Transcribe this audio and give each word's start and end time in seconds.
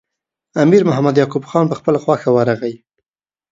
امیر 0.63 0.81
محمد 0.89 1.15
یعقوب 1.21 1.43
خان 1.49 1.65
په 1.69 1.75
خپله 1.79 1.97
خوښه 2.03 2.29
ورغی. 2.33 2.75